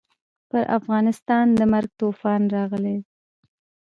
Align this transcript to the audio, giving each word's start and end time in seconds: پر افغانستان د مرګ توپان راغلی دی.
پر 0.49 0.63
افغانستان 0.77 1.45
د 1.59 1.61
مرګ 1.73 1.89
توپان 1.99 2.41
راغلی 2.55 2.97
دی. 3.03 3.07